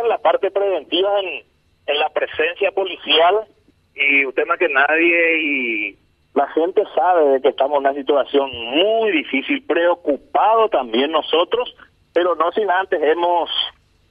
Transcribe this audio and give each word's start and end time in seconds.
en 0.00 0.08
la 0.08 0.18
parte 0.18 0.50
preventiva, 0.50 1.20
en, 1.20 1.42
la 1.98 2.08
presencia 2.10 2.70
policial, 2.72 3.40
y 3.94 4.24
usted 4.24 4.46
más 4.46 4.58
que 4.58 4.68
nadie 4.68 5.42
y 5.42 5.98
la 6.34 6.48
gente 6.48 6.82
sabe 6.94 7.24
de 7.28 7.42
que 7.42 7.48
estamos 7.48 7.78
en 7.78 7.86
una 7.86 7.94
situación 7.94 8.50
muy 8.50 9.10
difícil, 9.10 9.62
preocupado 9.66 10.68
también 10.68 11.10
nosotros, 11.12 11.74
pero 12.14 12.34
no 12.34 12.50
sin 12.52 12.70
antes 12.70 13.02
hemos 13.02 13.50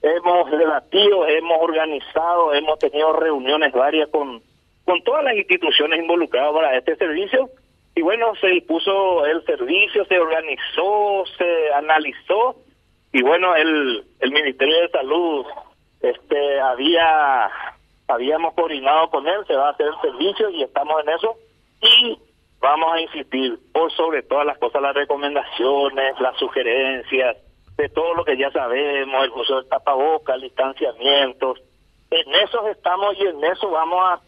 hemos 0.04 0.52
debatido, 0.52 1.28
hemos 1.28 1.58
organizado, 1.62 2.54
hemos 2.54 2.80
tenido 2.80 3.14
reuniones 3.14 3.72
varias 3.72 4.10
con 4.10 4.42
con 4.86 5.02
todas 5.04 5.24
las 5.24 5.36
instituciones 5.36 6.00
involucradas 6.00 6.54
para 6.54 6.78
este 6.78 6.96
servicio. 6.98 7.50
Y 7.96 8.02
bueno, 8.02 8.34
se 8.40 8.48
dispuso 8.48 9.26
el 9.26 9.44
servicio, 9.46 10.06
se 10.06 10.20
organizó, 10.20 11.24
se 11.38 11.74
analizó. 11.74 12.56
Y 13.14 13.22
bueno, 13.22 13.56
el 13.56 14.04
el 14.20 14.32
Ministerio 14.32 14.82
de 14.82 14.90
Salud 14.90 15.46
este 16.02 16.60
había 16.60 17.50
habíamos 18.08 18.54
coordinado 18.54 19.10
con 19.10 19.28
él, 19.28 19.46
se 19.48 19.56
va 19.56 19.68
a 19.68 19.72
hacer 19.72 19.88
el 19.88 20.02
servicio 20.02 20.50
y 20.50 20.64
estamos 20.64 21.02
en 21.04 21.10
eso 21.10 21.36
y 21.82 22.20
vamos 22.60 22.94
a 22.94 23.02
insistir 23.02 23.58
por 23.74 23.92
sobre 23.94 24.24
todas 24.24 24.46
las 24.46 24.58
cosas, 24.58 24.82
las 24.82 24.96
recomendaciones, 24.96 26.20
las 26.20 26.38
sugerencias, 26.38 27.38
de 27.78 27.90
todo 27.90 28.14
lo 28.14 28.24
que 28.24 28.38
ya 28.38 28.52
sabemos, 28.52 29.24
el 29.24 29.32
uso 29.32 29.56
del 29.56 29.70
tapabocas, 29.70 30.42
distanciamientos. 30.42 31.62
En 32.12 32.36
eso 32.36 32.68
estamos 32.68 33.16
y 33.18 33.28
en 33.28 33.44
eso 33.44 33.70
vamos 33.72 34.00
a, 34.04 34.22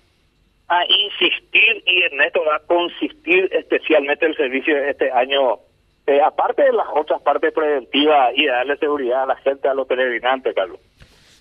a 0.70 0.86
insistir 0.86 1.84
y 1.86 2.04
en 2.04 2.22
esto 2.22 2.42
va 2.46 2.56
a 2.56 2.66
consistir 2.66 3.50
especialmente 3.52 4.26
el 4.26 4.36
servicio 4.36 4.76
de 4.76 4.92
este 4.92 5.12
año, 5.12 5.60
eh, 6.08 6.22
aparte 6.22 6.64
de 6.64 6.74
las 6.74 6.88
otras 6.96 7.22
partes 7.22 7.54
preventivas 7.54 8.32
y 8.36 8.48
darle 8.48 8.78
seguridad 8.78 9.24
a 9.24 9.28
la 9.28 9.36
gente, 9.38 9.68
a 9.68 9.74
los 9.74 9.88
peregrinantes, 9.88 10.56
Carlos. 10.56 10.80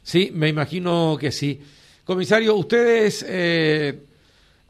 Sí, 0.02 0.30
me 0.32 0.48
imagino 0.48 1.16
que 1.18 1.30
sí. 1.30 1.60
Comisario, 2.04 2.54
ustedes 2.56 3.24
eh, 3.28 4.00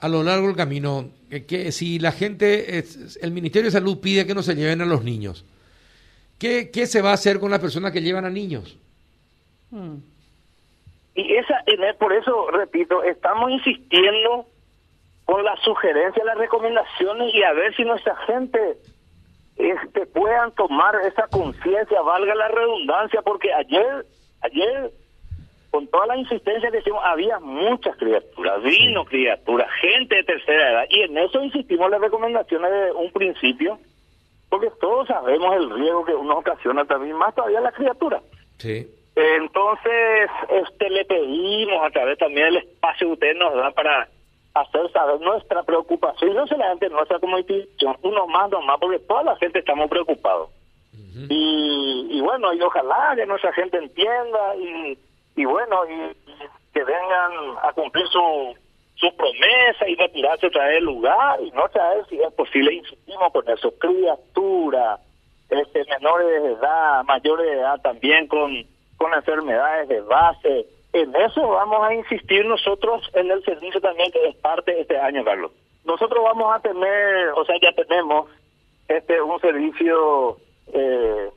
a 0.00 0.08
lo 0.08 0.22
largo 0.22 0.46
del 0.48 0.56
camino, 0.56 1.10
eh, 1.30 1.46
que 1.46 1.72
si 1.72 1.98
la 1.98 2.12
gente, 2.12 2.84
el 3.20 3.30
Ministerio 3.30 3.68
de 3.68 3.72
Salud 3.72 4.00
pide 4.00 4.26
que 4.26 4.34
no 4.34 4.42
se 4.42 4.54
lleven 4.54 4.82
a 4.82 4.86
los 4.86 5.02
niños, 5.02 5.44
¿qué, 6.38 6.70
qué 6.70 6.86
se 6.86 7.00
va 7.00 7.10
a 7.10 7.14
hacer 7.14 7.40
con 7.40 7.50
las 7.50 7.60
personas 7.60 7.92
que 7.92 8.02
llevan 8.02 8.24
a 8.24 8.30
niños? 8.30 8.76
Hmm. 9.70 9.96
Y 11.14 11.34
esa, 11.34 11.62
por 11.98 12.12
eso, 12.12 12.50
repito, 12.50 13.02
estamos 13.02 13.50
insistiendo 13.50 14.46
con 15.24 15.44
las 15.44 15.60
sugerencias, 15.60 16.24
las 16.24 16.38
recomendaciones 16.38 17.34
y 17.34 17.42
a 17.42 17.52
ver 17.52 17.74
si 17.76 17.84
nuestra 17.84 18.16
gente 18.26 18.78
este, 19.56 20.06
puedan 20.06 20.52
tomar 20.52 20.94
esa 21.06 21.26
conciencia, 21.28 22.00
valga 22.00 22.34
la 22.34 22.48
redundancia, 22.48 23.22
porque 23.22 23.52
ayer, 23.52 24.06
ayer 24.40 24.90
con 25.72 25.88
toda 25.88 26.06
la 26.06 26.18
insistencia 26.18 26.70
que 26.70 26.80
hicimos, 26.80 27.00
había 27.02 27.40
muchas 27.40 27.96
criaturas, 27.96 28.62
vino 28.62 29.06
criaturas, 29.06 29.68
gente 29.80 30.16
de 30.16 30.24
tercera 30.24 30.70
edad, 30.70 30.84
y 30.90 31.00
en 31.00 31.16
eso 31.16 31.42
insistimos 31.42 31.90
las 31.90 31.98
recomendaciones 31.98 32.70
de 32.70 32.92
un 32.92 33.10
principio, 33.10 33.78
porque 34.50 34.70
todos 34.78 35.08
sabemos 35.08 35.56
el 35.56 35.70
riesgo 35.70 36.04
que 36.04 36.14
uno 36.14 36.36
ocasiona 36.36 36.84
también, 36.84 37.16
más 37.16 37.34
todavía 37.34 37.62
la 37.62 37.72
criatura. 37.72 38.20
Sí. 38.58 38.86
Entonces, 39.16 40.30
este 40.50 40.90
le 40.90 41.06
pedimos 41.06 41.82
a 41.82 41.90
través 41.90 42.18
también 42.18 42.48
del 42.48 42.56
espacio 42.58 43.06
que 43.06 43.12
usted 43.14 43.36
nos 43.36 43.54
da 43.54 43.70
para 43.70 44.08
hacer 44.52 44.92
saber 44.92 45.22
nuestra 45.22 45.62
preocupación, 45.62 46.32
y 46.32 46.34
no 46.34 46.46
solamente 46.48 46.90
nuestra 46.90 47.18
como 47.18 47.38
institución, 47.38 47.96
uno 48.02 48.26
más, 48.26 48.50
dos 48.50 48.62
más, 48.66 48.76
porque 48.78 48.98
toda 48.98 49.22
la 49.22 49.36
gente 49.36 49.60
estamos 49.60 49.88
preocupados. 49.88 50.50
y, 51.30 52.08
y 52.10 52.20
bueno, 52.20 52.52
y 52.52 52.60
ojalá 52.60 53.14
que 53.16 53.24
nuestra 53.24 53.54
gente 53.54 53.78
entienda 53.78 54.54
y 54.56 54.98
y 55.36 55.44
bueno, 55.44 55.80
y, 55.86 56.16
que 56.72 56.84
vengan 56.84 57.58
a 57.62 57.72
cumplir 57.74 58.06
su, 58.08 58.54
su 58.94 59.14
promesa 59.16 59.88
y 59.88 59.94
retirarse 59.96 60.46
otra 60.46 60.66
vez 60.66 60.74
del 60.76 60.84
lugar 60.84 61.40
y 61.42 61.50
no 61.50 61.68
saber 61.68 62.06
si 62.08 62.20
es 62.20 62.32
posible, 62.32 62.74
insistimos 62.74 63.32
con 63.32 63.48
eso, 63.48 63.72
criatura, 63.78 64.98
este, 65.50 65.84
menores 65.84 66.42
de 66.42 66.52
edad, 66.52 67.04
mayores 67.04 67.46
de 67.46 67.52
edad 67.52 67.80
también 67.82 68.26
con, 68.26 68.64
con 68.96 69.12
enfermedades 69.12 69.88
de 69.88 70.00
base. 70.00 70.66
En 70.92 71.14
eso 71.16 71.48
vamos 71.48 71.82
a 71.82 71.94
insistir 71.94 72.44
nosotros 72.46 73.08
en 73.14 73.30
el 73.30 73.42
servicio 73.44 73.80
también 73.80 74.10
que 74.12 74.28
es 74.28 74.36
parte 74.36 74.72
de 74.72 74.80
este 74.82 74.98
año, 74.98 75.24
Carlos. 75.24 75.52
Nosotros 75.84 76.22
vamos 76.22 76.54
a 76.54 76.60
tener, 76.60 77.28
o 77.34 77.44
sea, 77.44 77.56
ya 77.60 77.72
tenemos 77.72 78.30
este 78.88 79.20
un 79.20 79.40
servicio 79.40 80.36
eh, 80.72 81.30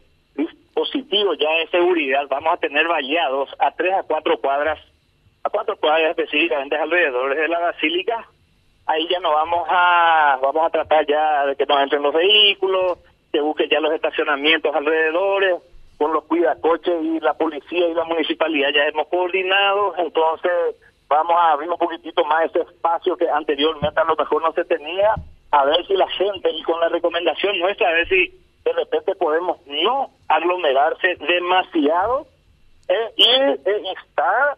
positivo 0.75 1.34
ya 1.34 1.50
de 1.53 1.68
seguridad, 1.68 2.28
vamos 2.30 2.53
a 2.53 2.58
tener 2.58 2.88
vallados 2.88 3.50
a 3.58 3.72
tres 3.72 3.94
a 3.94 4.03
cuatro 4.03 4.38
cuadras, 4.38 4.78
a 5.44 5.50
cuatro 5.50 5.78
cuadras 5.78 6.12
específicamente 6.12 6.75
alrededor 6.75 7.34
de 7.34 7.47
la 7.47 7.59
basílica. 7.59 8.28
Ahí 8.86 9.08
ya 9.09 9.19
no 9.19 9.31
vamos 9.31 9.66
a, 9.68 10.38
vamos 10.44 10.68
a 10.68 10.69
tratar 10.69 11.08
ya 11.08 11.47
de 11.47 11.56
que 11.56 11.66
no 11.66 11.80
entren 11.80 12.03
los 12.03 12.13
vehículos, 12.13 13.00
que 13.31 13.41
busquen 13.41 13.69
ya 13.69 13.80
los 13.80 13.94
estacionamientos 13.94 14.75
alrededores, 14.75 15.56
con 15.97 16.12
los 16.12 16.25
cuidacoches 16.25 17.03
y 17.03 17.19
la 17.22 17.34
policía 17.34 17.88
y 17.88 17.94
la 17.94 18.03
municipalidad 18.03 18.69
ya 18.74 18.86
hemos 18.86 19.07
coordinado, 19.07 19.96
entonces 19.97 20.52
vamos 21.07 21.36
a 21.38 21.52
abrir 21.52 21.69
un 21.69 21.78
poquitito 21.78 22.25
más 22.25 22.46
ese 22.46 22.62
espacio 22.62 23.16
que 23.16 23.30
anteriormente 23.30 24.00
a 24.00 24.03
lo 24.03 24.16
mejor 24.16 24.42
no 24.42 24.52
se 24.52 24.66
tenía, 24.66 25.13
a 25.52 25.66
ver 25.66 25.86
si 25.88 25.94
la 25.94 26.09
gente, 26.09 26.52
y 26.52 26.62
con 26.63 26.80
la 26.81 26.90
recomendación 26.90 27.57
nuestra, 27.59 27.90
a 27.90 27.94
ver 27.94 28.09
si 28.09 28.34
repente 28.75 29.16
podemos 29.16 29.58
no 29.66 30.09
aglomerarse 30.28 31.16
demasiado 31.16 32.28
eh, 32.88 33.12
y 33.16 33.25
eh, 33.25 33.84
estar 33.97 34.58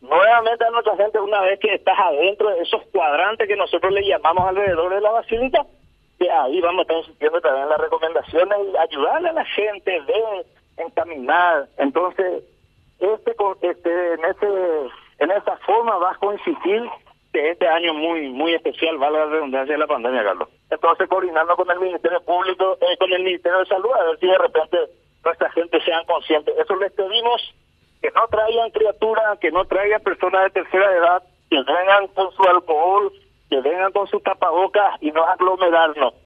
nuevamente 0.00 0.64
a 0.64 0.70
nuestra 0.70 0.96
gente 0.96 1.18
una 1.18 1.40
vez 1.40 1.58
que 1.60 1.74
estás 1.74 1.98
adentro 1.98 2.50
de 2.50 2.62
esos 2.62 2.82
cuadrantes 2.92 3.48
que 3.48 3.56
nosotros 3.56 3.92
le 3.92 4.06
llamamos 4.06 4.46
alrededor 4.46 4.94
de 4.94 5.00
la 5.00 5.10
basílica, 5.10 5.64
que 6.18 6.30
ahí 6.30 6.60
vamos 6.60 6.80
a 6.80 6.82
estar 6.82 6.96
insistiendo 6.98 7.40
también 7.40 7.68
las 7.68 7.80
recomendaciones 7.80 8.58
y 8.72 8.76
ayudarle 8.76 9.28
a 9.30 9.32
la 9.32 9.44
gente 9.46 9.90
de 9.90 10.46
encaminar. 10.76 11.68
Entonces, 11.78 12.42
este, 12.98 13.36
este 13.62 14.14
en 14.14 14.24
ese 14.24 14.46
en 15.18 15.30
esa 15.30 15.56
forma 15.58 15.96
vas 15.98 16.16
a 16.16 16.18
coincidir 16.18 16.82
de 17.32 17.50
este 17.50 17.66
año 17.66 17.94
muy 17.94 18.28
muy 18.30 18.54
especial, 18.54 18.98
vale 18.98 19.18
la 19.18 19.26
redundancia 19.26 19.74
de 19.74 19.78
la 19.78 19.86
pandemia, 19.86 20.24
Carlos. 20.24 20.48
Entonces, 20.74 21.08
coordinando 21.08 21.54
con 21.56 21.70
el 21.70 21.78
Ministerio 21.78 22.20
Público, 22.22 22.76
eh, 22.80 22.96
con 22.98 23.12
el 23.12 23.22
Ministerio 23.22 23.60
de 23.60 23.66
Salud, 23.66 23.92
a 23.92 24.04
ver 24.04 24.18
si 24.18 24.26
de 24.26 24.38
repente 24.38 24.78
nuestra 25.24 25.50
gente 25.52 25.80
sean 25.84 26.04
conscientes. 26.04 26.54
Eso 26.58 26.76
les 26.76 26.92
pedimos, 26.92 27.54
que 28.02 28.10
no 28.10 28.26
traigan 28.28 28.70
criaturas, 28.70 29.38
que 29.38 29.50
no 29.50 29.64
traigan 29.66 30.02
personas 30.02 30.44
de 30.44 30.50
tercera 30.50 30.92
edad, 30.92 31.22
que 31.48 31.56
vengan 31.62 32.08
con 32.08 32.32
su 32.32 32.42
alcohol, 32.42 33.12
que 33.48 33.60
vengan 33.60 33.92
con 33.92 34.06
su 34.08 34.20
tapabocas 34.20 35.00
y 35.00 35.12
no 35.12 35.24
aglomerarnos. 35.24 36.14